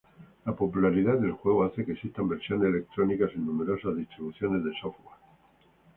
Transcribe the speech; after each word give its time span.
La 0.47 0.55
popularidad 0.55 1.19
del 1.19 1.33
juego 1.33 1.63
hace 1.63 1.85
que 1.85 1.91
existan 1.91 2.27
versiones 2.27 2.69
electrónicas 2.69 3.29
en 3.35 3.45
numerosas 3.45 3.95
distribuciones 3.95 4.63
de 4.63 4.73
software. 4.81 5.17